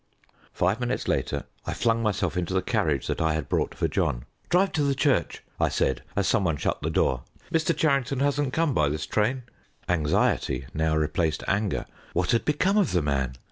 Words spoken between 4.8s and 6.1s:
the church!" I said,